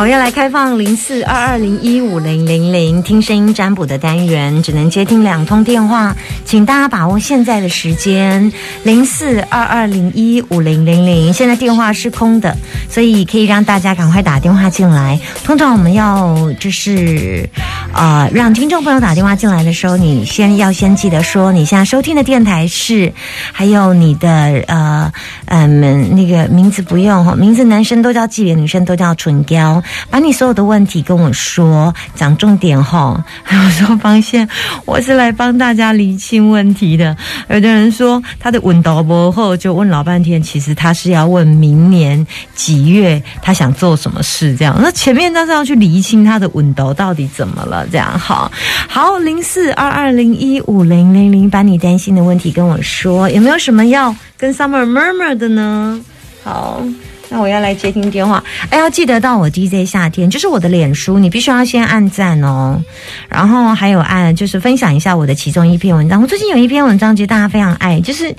[0.00, 6.16] 我，要来开放零四二二零一五零零零听声音占卜的单元，只能接听两通电话，
[6.50, 11.32] 请大家把握现在的时间，零四二二零一五零零零。
[11.32, 12.56] 现在电话是空的，
[12.88, 15.16] 所以可以让大家赶快打电话进来。
[15.44, 17.48] 通常我们要就是
[17.94, 23.12] 呃，让听众朋友打电话进来的时候，你先要先记得说你现在收听的电台是，
[23.52, 24.28] 还有你的
[24.66, 25.12] 呃
[25.44, 29.80] 嗯那个名字不用哈，名字男生都叫纪元，女生都叫纯娇。
[30.10, 33.24] 把你所有的问题跟我说，讲重点哈。
[33.52, 34.48] 有时候发现
[34.84, 37.16] 我是来帮大家理清问题的。
[37.48, 44.78] 有的人说他的问到不后，就问老半天，其实他是要问明年几月他想做什么事这样。
[44.80, 48.18] 那前面他是要去理清他的问到到底怎么了这样。
[48.18, 48.50] 好，
[48.88, 56.00] 好，零四二二零一五零零零，把你担心的问题跟我说，有没有什么要跟 Summer murmur 的呢？
[56.44, 56.82] 好。
[57.30, 62.82] 那我要来接听电话，哎，要记得到我 DJ 夏天，就是我的脸书，你必须要先按赞哦，
[63.28, 66.20] 然后还有按就是分享一下我的其中一篇文章。
[66.20, 68.34] 我最近有一篇文章，其实大家非常爱，就是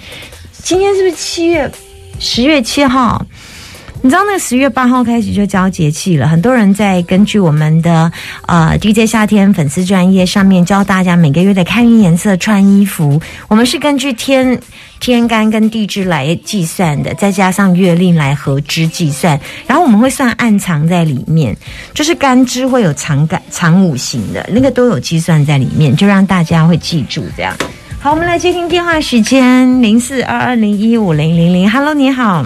[0.62, 1.72] 今天是不是七月
[2.19, 3.25] 十月七号？
[4.03, 8.11] 你知道那个十月八号开始就交节气了，很多人在根据我们的
[8.47, 13.22] 呃 DJ 夏天粉丝专业上面教大家每个月的开运颜色穿衣服。
[13.47, 14.59] 我们是根据天
[14.99, 21.56] 天干跟地支来计算的，再加上月令来合支计算，然后我们会算暗藏在里面，
[21.94, 27.56] 就是干支会有藏干藏五行的那个都有计算在里面，就让大家会记住这样。
[28.00, 32.44] 好，我们来接听电话时间零四二二零一五零零零，Hello，你好。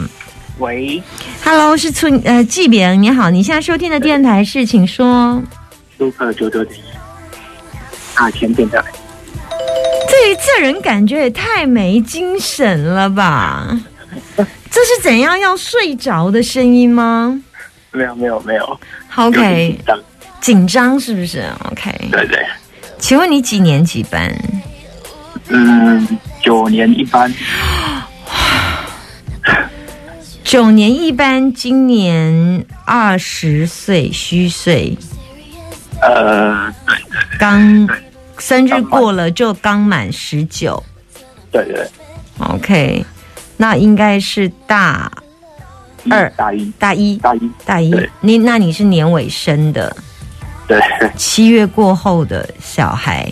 [0.58, 1.02] 喂
[1.44, 5.42] ，Hello，是村呃季饼，你好，你现在收听的电台是，请说。
[5.98, 6.84] Super 九九点一，
[8.16, 8.82] 大千电台。
[10.08, 13.68] 这这人感觉也太没精神了吧？
[14.38, 17.42] 这是怎样要睡着的声音吗？
[17.92, 18.80] 没有没有没有。
[19.16, 20.00] OK，紧张，
[20.40, 22.46] 紧张是不是？OK，对对。
[22.98, 24.34] 请问你几年几班？
[25.50, 26.08] 嗯，
[26.42, 27.32] 九年一班。
[30.56, 34.98] 九年一班，今年二十岁虚岁。
[36.02, 36.96] 呃，对
[37.38, 37.90] 刚
[38.38, 40.82] 生日过了就刚满十九。
[41.52, 41.86] 对对。
[42.38, 43.06] OK，
[43.58, 45.12] 那应该是大
[46.10, 47.94] 二、大一、大一、大一、大一。
[48.22, 49.94] 你那你是年尾生的？
[50.70, 50.80] 对。
[51.18, 53.30] 七月过后的小孩。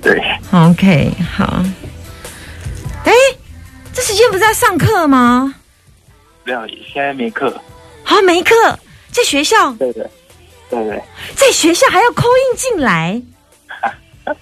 [0.00, 0.22] 对。
[0.52, 1.64] OK，好。
[3.02, 3.12] 哎，
[3.92, 5.56] 这时间不是在上课吗？
[6.44, 7.60] 没有，现在没课。
[8.04, 8.54] 啊，没课，
[9.10, 9.72] 在学校。
[9.74, 10.08] 对对，
[10.70, 11.02] 对对，
[11.34, 13.20] 在学校还要扣印进来。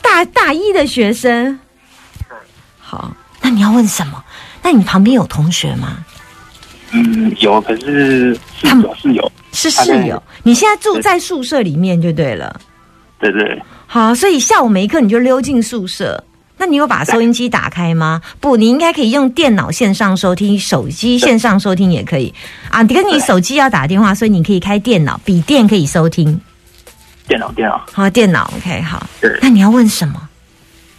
[0.00, 1.58] 大大一的学生。
[2.78, 4.24] 好，那你要问什么？
[4.62, 6.04] 那你旁边有同学吗？
[6.92, 10.22] 嗯，有，可是室友室友是室友。
[10.44, 12.60] 你现在住在宿舍里面就对了。
[13.18, 13.60] 对对。
[13.88, 16.22] 好，所以下午没课你就溜进宿舍。
[16.58, 18.22] 那你有把收音机打开吗？
[18.40, 22.32] 不，你应该可以用电脑线上收听，手机线上收听也可以
[22.70, 22.82] 啊。
[22.84, 26.40] 跟你手机要打电话，所以你可以开电脑，笔电可以收听。
[27.28, 29.06] 电脑，电脑，好，电脑，OK，好。
[29.20, 29.38] 对。
[29.42, 30.28] 那你要问什么？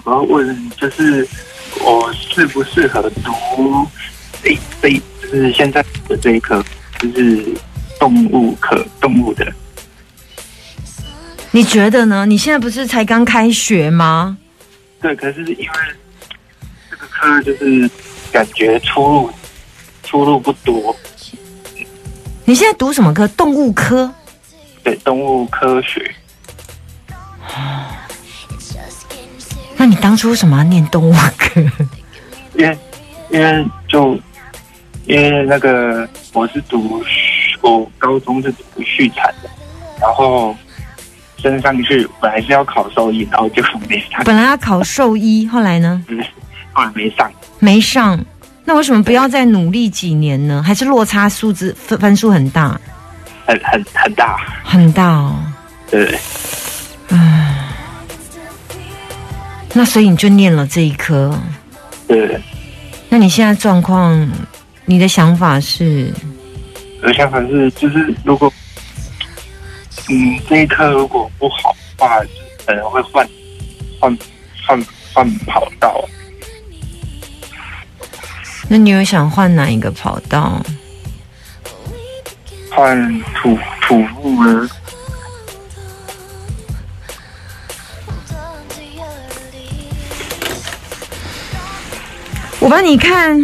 [0.03, 1.27] 我要问，就是
[1.83, 3.33] 我适不适合读
[4.43, 4.89] 这这，
[5.21, 6.63] 就是现在的这一科，
[6.99, 7.43] 就是
[7.99, 9.51] 动物科，动物的。
[11.51, 12.25] 你觉得呢？
[12.25, 14.37] 你现在不是才刚开学吗？
[14.99, 15.73] 对，可是因为
[16.89, 17.89] 这个科就是
[18.31, 19.29] 感觉出路
[20.03, 20.95] 出路不多。
[22.45, 23.27] 你现在读什么科？
[23.29, 24.11] 动物科。
[24.83, 26.13] 对，动物科学。
[29.75, 31.61] 那你当初为什么要念动物科？
[32.55, 32.77] 因为
[33.29, 34.17] 因为就
[35.05, 37.03] 因为那个我是读
[37.61, 39.49] 我高中是读畜产的，
[40.01, 40.55] 然后。
[41.41, 44.23] 升上去本来是要考兽医，然后就没上。
[44.23, 46.03] 本来要考兽医，后来呢？
[46.07, 46.23] 嗯，
[46.73, 47.31] 后来没上。
[47.59, 48.19] 没上，
[48.65, 50.63] 那为什么不要再努力几年呢？
[50.65, 52.79] 还是落差数字分分数很大？
[53.45, 55.35] 很很很大，很大哦。
[55.89, 56.17] 对。
[57.09, 57.69] 唉，
[59.73, 61.39] 那所以你就念了这一科。
[62.07, 62.39] 对，
[63.09, 64.29] 那你现在状况，
[64.85, 66.11] 你的想法是？
[67.01, 68.51] 我的想法是，就是如果，
[70.09, 72.21] 嗯，这一科如果不好的话，
[72.65, 73.27] 可能会换
[73.99, 74.17] 换
[74.65, 76.03] 换换跑道。
[78.69, 80.61] 那你有想换哪一个跑道？
[82.71, 84.69] 换土土木呢？
[92.59, 93.39] 我帮你看，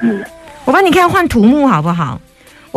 [0.00, 0.24] 嗯，
[0.64, 2.20] 我帮你看换土木好不好？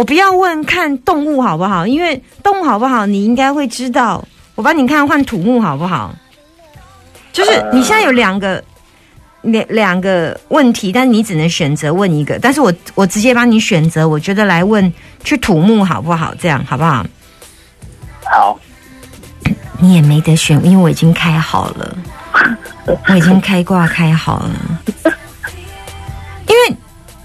[0.02, 4.28] 我不要问看动物好不好，因为动物好不好你应该会知道。
[4.56, 6.12] 我帮你看换土木好不好？
[7.32, 8.64] 就是你现在有两个
[9.44, 12.40] 两两个问题，但是你只能选择问一个。
[12.40, 14.92] 但是我我直接帮你选择，我觉得来问
[15.24, 16.34] 去土木好不好？
[16.40, 17.06] 这样好不好？
[18.24, 18.60] 好，
[19.78, 21.98] 你也没得选，因为我已经开好了，
[23.08, 24.82] 我已经开挂开好了。
[26.48, 26.76] 因为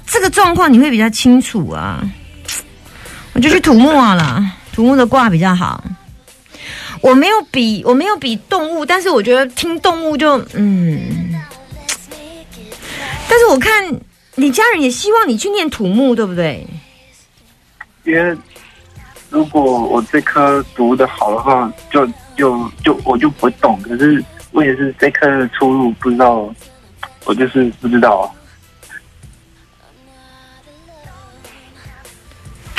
[0.06, 2.04] 这个状况你会比较清楚啊，
[3.36, 4.42] 我就去土木好了，
[4.72, 5.84] 土木的卦比较好。
[7.02, 10.98] 我没有比我没有比动物，但是我觉得听动物就嗯，
[13.28, 13.94] 但是我看
[14.36, 16.66] 你家人也希望你去念土木，对不对？
[18.04, 18.34] 因为
[19.28, 22.06] 如果我这科读的好的话，就
[22.38, 23.78] 就就我就不懂。
[23.82, 26.48] 可是问题是这科的出路不知道，
[27.26, 28.34] 我就是不知道。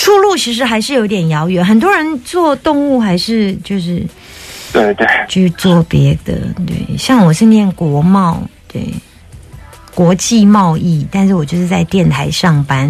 [0.08, 4.02] 出路其实还是有点遥远，很多人做动物还是就是
[4.72, 6.34] 对对，去做别的。
[6.66, 8.82] 对，像我是念国贸，对，
[9.94, 12.90] 国际贸易，但是我就是在电台上班。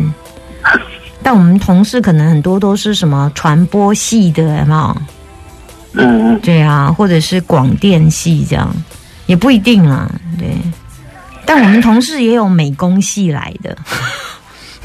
[1.24, 4.98] 但我们同事可能很多都是什么传播系的，有没有？
[5.94, 8.72] 嗯嗯，对啊，或者是广电系这样，
[9.26, 10.08] 也不一定啊。
[10.38, 10.50] 对，
[11.48, 13.76] 但我们同事也有美工系来的，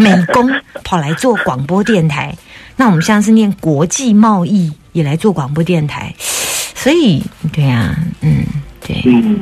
[0.03, 0.51] 美工
[0.85, 2.37] 跑来做广播电台。
[2.77, 6.15] 那我们现在是念国际贸易，也来做广播电台，
[6.75, 7.23] 所以
[7.53, 8.45] 对啊，嗯，
[8.87, 9.41] 对，嗯，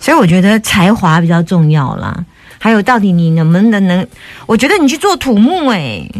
[0.00, 2.24] 所以我觉得才华比较重要啦。
[2.58, 4.06] 还有，到底你能不能能？
[4.46, 6.10] 我觉得你去做土木、欸，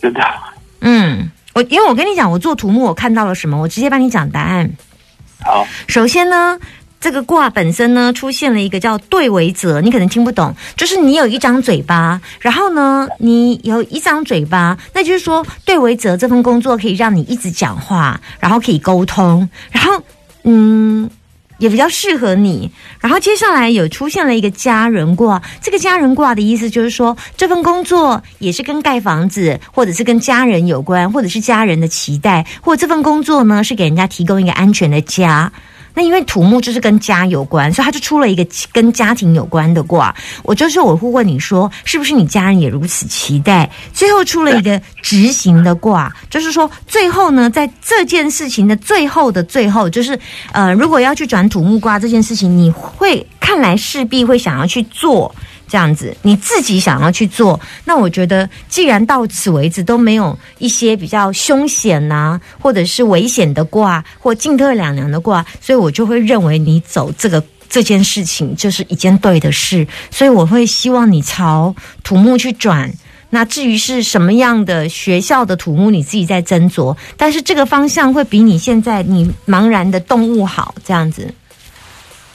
[0.00, 0.20] 真的。
[0.80, 4.70] 嗯，我因为我跟你讲，我做土木我看到了什么，我直接帮你讲答案。
[5.44, 6.58] 好，首先呢，
[7.00, 20.02] 这个卦本身呢出现了一个叫对为泽，你可能听不懂，就是你有一张嘴巴，然后呢你有一张嘴巴，那就是说对为泽这份工作可以让你一直讲话，然后可以沟通，然后
[20.44, 21.10] 嗯。
[21.60, 22.70] 也比较适合你，
[23.00, 35.52] 然后接下来有出现了一个家人卦，这个家人卦的意思就是说，这份工作也是跟盖房子，或者是跟家人有关，或者是家人的期待，或者这份工作呢是给人家提供一个安全的家。
[35.94, 40.14] 那因为土木就是跟家有关，所以他就出了一个跟家庭有关的卦。
[40.42, 43.68] 我就是我会问你说，是不是你家人也如此期待？
[43.92, 50.18] 最后出了一个执行的卦，就是说最后呢，在这件事情的最后的最后，就是
[50.52, 55.34] 呃，如果要去转土木卦这件事情，你会看来势必会想要去做。
[55.70, 72.92] 这样子，你自己想要去做，那我觉得，既然到此为止都没有一些比较凶险呐，或者是危险的卦，或进退两难的卦，所以我就会认为你走这个 这件事情就是一件对的事，所以我会希望你朝土木去转。
[73.32, 81.32] 那至于是什么样的学校的土木，你自己在斟酌，但是这个方向会比你现在你茫然的动物好，这样子。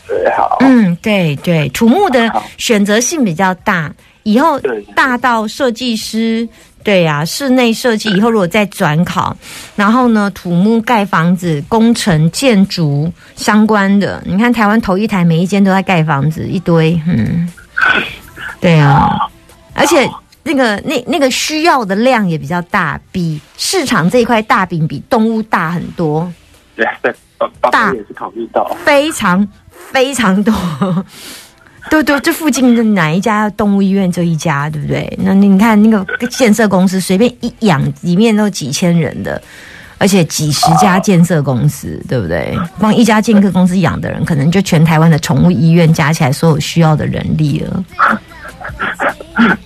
[0.07, 0.57] 对，好。
[0.59, 3.93] 嗯，对对，土木的选择性比较大，
[4.23, 4.59] 以后
[4.95, 6.47] 大到设计师，
[6.83, 9.35] 对呀、室内设计以后如果再转考，
[9.75, 17.49] 然后呢，土木盖房子、工程、建筑相关的，你看台湾头一台每一间都在盖房子，一堆，嗯，
[18.59, 19.17] 对啊，
[19.73, 20.09] 而且。
[20.47, 26.31] 那个那那个需要的量也比较大，比市场这一块大饼比动物大很多。
[26.75, 27.11] 对对，
[27.71, 28.63] 大也是考虑到。
[28.85, 29.47] 非常
[29.91, 30.53] 非常多。
[31.87, 35.19] 对对，这附近的哪一家动物医院就一家，对不对？
[35.21, 39.39] 那你看那个建设公司，随便一养里面都几千人的，
[39.99, 42.57] 而且几十家建设公司，对不对？
[42.79, 47.85] 光一家建设公司养的人，可能就全台湾的宠物医院加起来所有需要的人力了，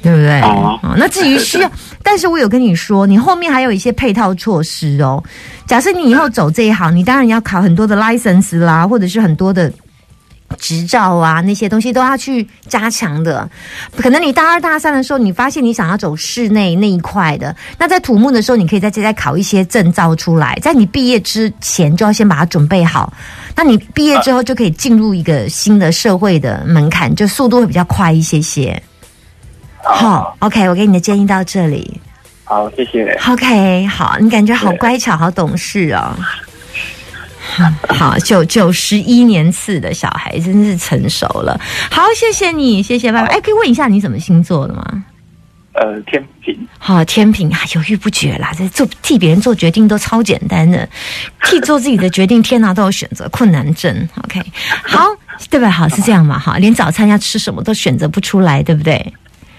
[0.02, 0.42] 对不对？
[0.42, 1.72] 哦哦，那至于需要，
[2.04, 5.24] 但是我有跟你说，你后面还有一些配套措施哦。
[5.66, 9.72] 假设你以后走这一行，你当然要考很多的 license 啦，或者是很多的
[10.60, 13.50] 执照啊，那些东西都要去加强的。
[13.98, 23.12] 可能你大二大三的时候，你发现你想要走室内那一块的，那在土木的时候，你可以再再再考一些证照出来，在你毕业之前就要先把它准备好。
[23.56, 28.82] 那你毕业之后就可以进入一个新的社会的门槛，就速度会比较快一些些。
[29.82, 32.00] 好，OK，我给你的建议到这里。
[32.44, 33.18] 好，谢谢。
[33.28, 36.16] OK，好，你感觉好乖巧，好懂事哦。
[37.90, 41.60] 好，九九十一年次的小孩真是成熟了。
[41.90, 43.28] 好，谢谢你，谢谢爸爸。
[43.28, 45.04] 哎，可以问一下你什么星座的吗？
[45.74, 50.88] 呃，天平，好、天平啊，犹豫不决啦，这做替别人做决定都超简单的，
[51.46, 54.10] 替做自己的决定，天哪，都有选择困难症。
[54.24, 54.42] OK，
[54.84, 55.06] 好，
[55.50, 55.70] 对吧？
[55.70, 56.38] 好是这样嘛？
[56.40, 59.14] 哈，连早餐要吃什么都选择不出来，对不对？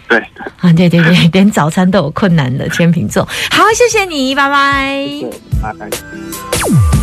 [0.09, 0.19] 对，
[0.59, 3.25] 啊，对对对，连早餐都有困难的天秤座。
[3.51, 5.07] 好，谢谢你，拜拜。
[5.21, 5.31] 对，
[5.63, 7.00] 拜拜。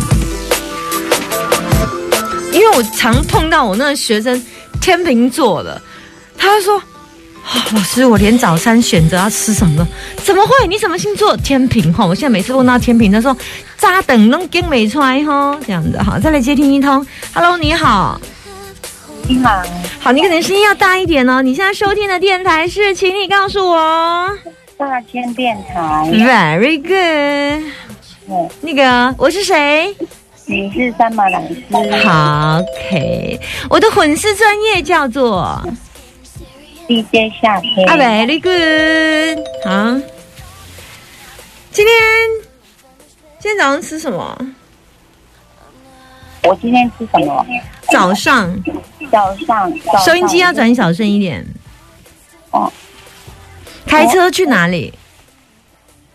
[2.58, 4.44] 因为我常碰到我那个学生
[4.80, 5.80] 天秤座的，
[6.36, 6.76] 他说。
[7.50, 9.86] 啊老师，我连早餐选择要吃什么都
[10.22, 10.66] 怎么会？
[10.66, 11.34] 你什么星座？
[11.38, 12.04] 天平哈！
[12.04, 13.34] 我现在每次碰到天平，他说
[13.78, 17.06] 扎等弄跟没出来哈，这样子好，再来接听一通。
[17.32, 18.20] Hello，你好，
[19.26, 19.62] 你好，
[19.98, 21.40] 好，你可能声音要大一点哦。
[21.40, 24.30] 你现在收听的电台是，请你告诉我。
[24.76, 27.72] 大千电台，Very good。
[28.28, 29.96] 嗯，那个我是谁？
[30.50, 31.62] 你是三马老师，
[32.02, 33.38] 好，OK，
[33.68, 35.62] 我的混丝专业叫做。
[36.88, 40.00] DJ 夏天，啊，very good，好。
[41.70, 41.94] 今天
[43.38, 44.34] 今天早上吃什么？
[46.44, 47.44] 我今天吃什么？
[47.92, 48.50] 早上
[49.12, 51.46] 早上，早上收音机要转小声一点。
[52.52, 52.72] 哦，
[53.84, 54.94] 开车去哪里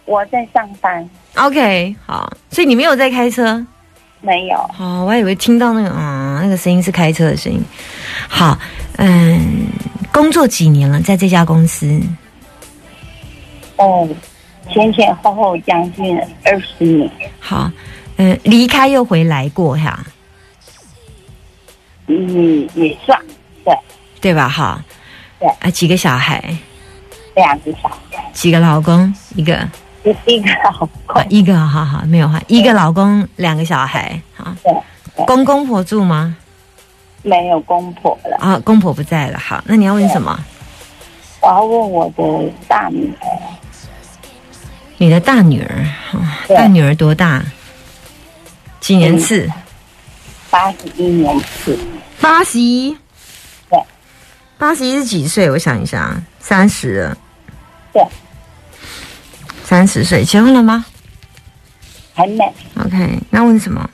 [0.06, 3.63] 我在上班，？OK，好，所以你没有在开车。
[4.25, 7.62] 没有，哦，我还以为听到那个啊、那个声音是开车的声音。
[8.30, 8.58] 好，
[8.96, 9.68] 嗯，
[10.13, 12.01] 工作几年了，在这家公司？
[13.75, 14.08] 哦，
[14.72, 17.70] 前前后后将近二十年，好，
[18.15, 20.00] 嗯，离开又回来过哈，
[22.08, 23.20] 嗯，也算，
[23.65, 23.77] 对，
[24.22, 24.48] 对吧？
[24.48, 24.82] 哈，
[25.38, 26.42] 对啊，几个小孩？
[27.36, 29.13] 两个小孩，几个老公？
[29.36, 29.68] 一个。
[30.03, 36.36] 一一个老啊公，，一个好好没有哈，一个老公，两个小孩，好，对，公公婆住吗？
[37.22, 38.38] 没有公婆了。
[38.38, 40.38] 啊，公婆不在了，好，那你要问什么？
[41.41, 43.27] 我要问我的大女儿，
[44.98, 45.86] 你的大女儿，
[46.50, 47.41] 大女儿多大？
[48.81, 49.50] 几年次？
[50.50, 51.79] 八十一年次，
[52.19, 52.95] 八十一。
[53.69, 53.81] 对，
[54.57, 55.50] 八十一是几岁？
[55.50, 57.10] 我想一下，三十。
[57.93, 58.05] 对，
[59.63, 60.86] 三十岁，结婚了吗
[62.13, 62.46] 还没。
[62.86, 63.89] ？OK，那问什么？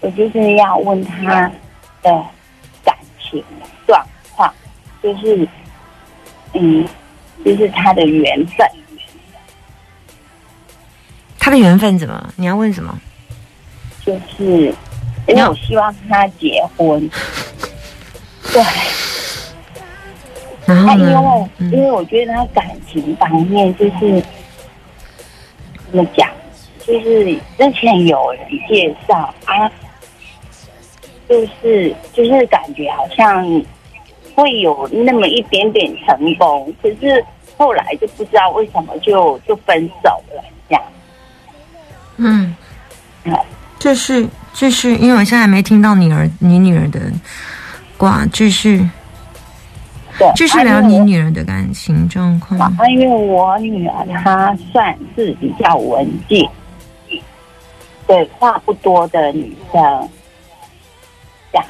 [0.00, 1.50] 我就是要问他
[2.02, 2.24] 的
[2.84, 3.42] 感情
[3.86, 4.04] 状
[4.34, 4.52] 况，
[5.02, 5.48] 就是，
[6.54, 6.86] 嗯，
[7.44, 8.66] 就是他的缘分，
[11.38, 12.32] 他的缘分怎么？
[12.36, 12.98] 你要问什么？
[14.04, 14.74] 就是
[15.26, 17.10] 因为我希望他结婚。
[18.50, 18.62] 对，
[20.64, 21.50] 然后他因为呢？
[21.58, 24.22] 因嗯，为我觉得他感情方面就是
[25.90, 26.28] 怎么讲，
[26.86, 29.70] 就是之前有人介绍啊，
[31.28, 33.44] 就是就是感觉好像
[34.34, 37.24] 会有那么一点点成功，可是
[37.56, 40.82] 后来就不知道为什么就就分手了，这样。
[42.16, 42.54] 嗯
[43.30, 43.44] 好，
[43.78, 47.00] 继续继续，因为我现在没听到你儿你女儿的
[47.96, 48.88] 挂，继续
[50.18, 52.58] 对，继续啊因为我聊你女儿的感情状况。
[52.58, 56.48] 啊，因为我女儿她算是比较文静，
[58.06, 60.08] 对话不多的女生，
[61.52, 61.66] 这样。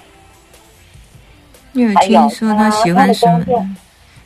[1.72, 3.68] 你有听说她喜欢什么？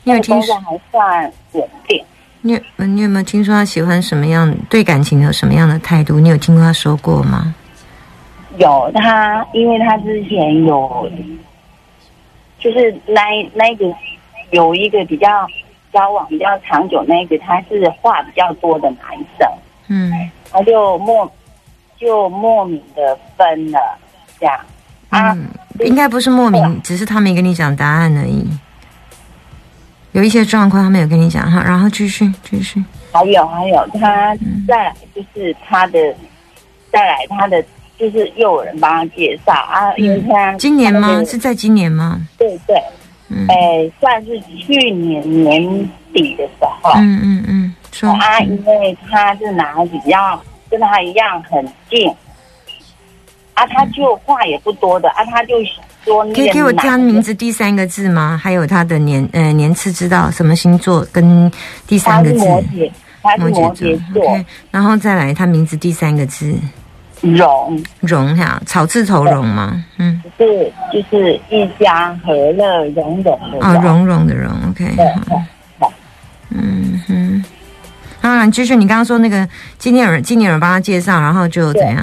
[0.05, 2.03] 你有听说还算稳定，
[2.41, 6.19] 你有你有没有听说她喜欢什么样对感情有什么样的态度？
[6.19, 7.53] 你有听过她说过吗？
[8.57, 11.09] 有她，因为她之前有，
[12.59, 13.21] 就是那
[13.53, 13.85] 那个
[14.53, 15.27] 有一个比较
[15.91, 18.99] 交往比较长久那个，他是话比较多的男
[19.37, 19.47] 生，
[19.89, 20.11] 嗯
[20.51, 21.29] 他就莫
[21.97, 23.79] 就莫名的分了，
[24.39, 24.59] 这样
[25.09, 25.33] 啊。
[25.33, 25.47] 嗯，
[25.79, 28.47] 应该不是莫名，只是他没跟你讲答案而已。
[30.11, 32.83] 有一些状况他没有跟你讲哈，然后继续继续。
[33.11, 34.35] 还有还有，他
[34.67, 35.99] 再来就是他的，
[36.91, 37.63] 再来他的
[37.97, 41.23] 就是又有人帮他介绍啊，因为他嗯今年吗？
[41.25, 42.21] 是在今年吗？
[42.37, 42.79] 对对，
[43.35, 45.61] 嗯哎，算是去年年
[46.13, 52.09] 底的时候，嗯嗯嗯，说啊，因为他是男孩子比较跟他一样很近，
[53.53, 55.55] 啊，他就话也不多的啊，他就
[56.03, 58.39] 说那可以给我加名字第三个字吗？
[58.41, 61.51] 还有他的年呃年次，知道什么星座跟
[61.87, 62.37] 第三个字？
[62.39, 66.53] 摩羯，他是摩羯座，OK，然后再来他名字第三个字。
[67.23, 69.83] 荣荣哈，草字头荣吗？
[69.97, 73.83] 嗯，是就是一家和乐融融的哦，融。
[73.83, 75.05] 荣荣的融，OK，对
[75.79, 75.91] 好，
[76.49, 77.43] 嗯哼。
[78.21, 81.97] 啊，就是你刚刚说那个今年有人，今年有人帮他介绍，然后就怎样？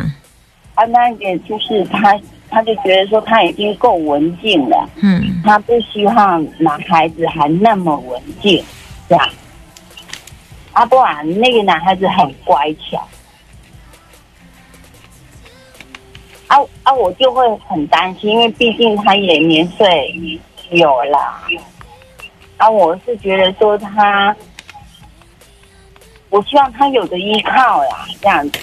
[0.74, 8.62] 啊，那个就是他，他就觉得说他已经够文静了，嗯他不希望男孩子还那么文静，
[9.06, 9.28] 这样。
[10.72, 13.06] 啊，不然那个男孩子很乖巧。
[16.50, 20.40] 啊啊，我就会很担心，因为毕竟他也年岁
[20.70, 21.18] 有了。
[22.56, 24.34] 啊，我是觉得说他，
[26.28, 28.58] 我希望他有个依靠啦，这样子。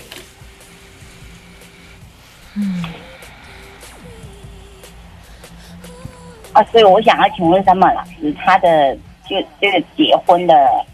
[6.52, 8.94] 啊，所以我想要请问三马老师，他的
[9.26, 10.86] 就这个结婚的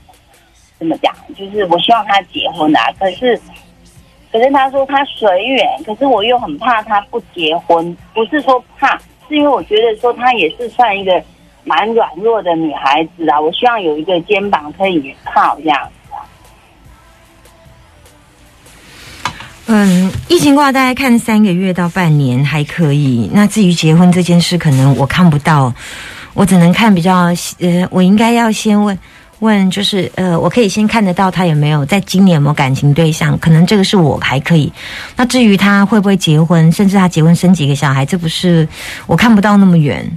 [0.77, 1.11] 怎么讲？
[1.35, 3.41] 就是我希望他结婚啊，可是
[4.33, 8.97] 可是他说他随缘，可是我又很怕他不结婚，不是说怕，
[9.29, 11.23] 是因为我觉得说他也是算一个
[11.63, 16.17] 蛮软弱的女孩子啊，我希望有一个肩膀可以靠这样子啊。
[19.67, 23.29] 嗯，疫情卦大概看三个月到半年还可以。
[23.31, 25.71] 那至于结婚这件事，可能我看不到，
[26.33, 27.27] 我只能看比较
[27.59, 28.97] 呃，我应该要先问
[29.43, 34.71] 问，就是呃，我可以先看得到他有没有在今年有没有感情对象，可能这个是我还可以。
[35.17, 38.67] 那至于他会不会结婚，甚至他结婚生几个小孩，这不是
[39.05, 40.09] 我看不到那么远，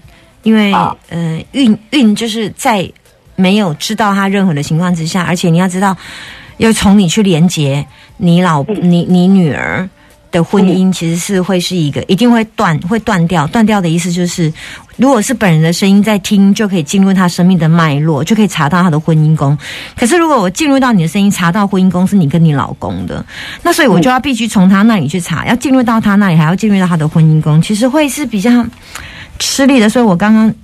[0.44, 2.88] 因为好呃，运运就是在
[3.34, 5.96] 没有知道他任何的情况之下，而且你要知道，
[6.58, 7.84] 要从你去连接
[8.16, 9.86] 你老你你女儿
[10.30, 13.46] 的婚姻，其实是会是一个一定会断会断掉。
[13.46, 14.52] 断掉的意思就是，
[14.96, 19.56] 如果是本人的声音在听，就可以进入他生命的脉络，就可以查到他的婚姻宫。
[19.96, 23.24] 可是如果我进入到你的声音，查到婚姻宫是你跟你老公的，
[23.62, 28.66] 那所以我就要必须从他那里去查，要进入到他那里，还要进入到他的婚姻宫，其实会是比较
[29.38, 29.88] 吃力的。
[29.88, 30.54] 所以我刚刚。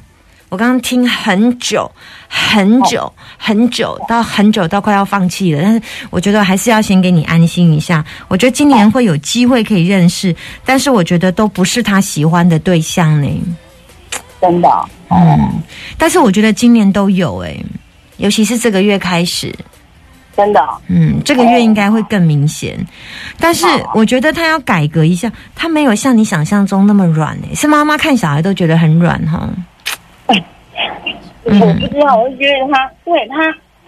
[0.49, 1.91] 我刚刚听很久、
[2.29, 5.62] 很久、很久，到很久到快要放弃了。
[5.62, 8.05] 但是我觉得还是要先给你安心一下。
[8.29, 13.29] 我觉得今年会有机会可以认识，但是我觉得都不是他喜欢的对象呢。
[14.42, 14.68] 真的。
[15.09, 15.62] 哦、嗯，
[15.96, 17.64] 但是我觉得今年都有诶，
[18.16, 19.55] 尤其是这个月开始，
[20.37, 20.61] 真的。
[20.61, 22.76] 哦、嗯，这个月应该会更明显。
[23.38, 29.48] 但是我觉得他要改革一下，他没有像你想象中那么软诶，是妈妈看小孩都觉得很软哈。
[30.26, 33.37] 嗯 我不知道，我就觉得他对他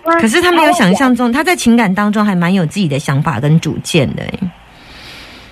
[0.05, 4.39] 他，可是他没有想象中，他在情感当中还蛮有自己的想法跟主见的欸。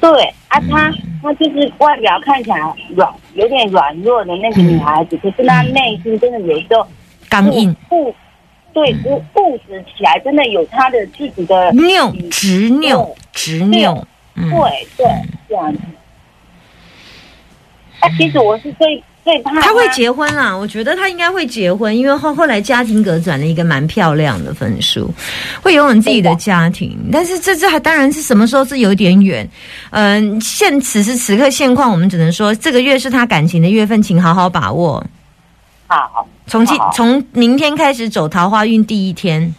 [0.00, 2.58] 对啊，她她就是外表看起来
[2.94, 6.86] 软，有点软弱的那个女孩子，可是她内心真的有时候
[7.30, 8.14] 刚硬、固，
[8.74, 14.06] 对固固执起来，真的有她的自己的拗、执拗、执拗。
[14.34, 15.06] 嗯，对对
[15.48, 15.78] 这样子。
[18.00, 25.08] 啊，其实我是最最怕他会结婚啦，我觉得他应该会结婚，因为后后来家庭格转了一个蛮漂亮的分数，
[25.62, 26.98] 会拥有自己的家庭。
[27.12, 29.48] 但是这这还当然是什么时候是有点远，
[29.90, 35.04] 嗯、现此时此刻现况，我们只能说这个月是他感情的月份，请好好把握。
[35.86, 39.54] 好，从今从明天开始走桃花运第一天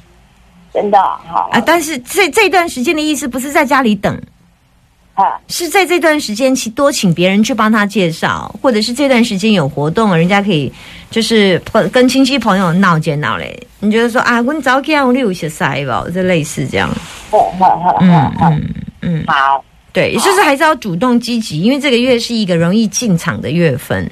[0.74, 4.20] 真的好啊，但是这这段时间的意思不是在家里等，
[5.14, 10.72] 啊，是在这段时间，其多请别人去帮他介绍，或者是这段时间有活动，人家可以
[11.12, 13.68] 就是跟亲戚朋友闹接闹嘞。
[13.80, 16.90] 你觉得说啊，我早起我有些塞吧，这类似这样。
[17.32, 24.10] 嗯嗯嗯，好，对，就是还是要主动积极，因为这个月是一个容易进场的月份。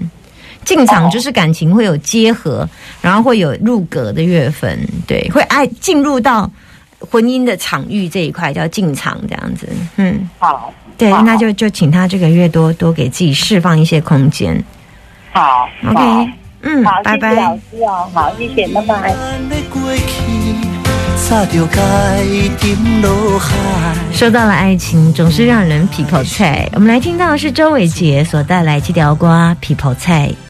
[0.63, 2.69] 进场就是感情会有结合，
[3.01, 6.47] 然后会有入格的月份，对，会爱进入到
[6.99, 10.29] 婚姻的场域这一块叫进场这样子，嗯。
[10.37, 14.63] 好，对，那就就请他这个月多多给自己释放一些空间。
[15.33, 16.27] 好 OK，好
[16.61, 17.55] 嗯，好，拜谢谢老拜。
[17.55, 19.15] 师哦，好，谢谢，拜拜。
[24.11, 26.69] 说到了爱情，总是让人皮泡菜。
[26.73, 30.31] 我们来听到的是周伟杰所带来这条瓜皮泡菜。